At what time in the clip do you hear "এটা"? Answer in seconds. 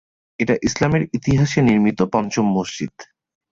0.39-0.55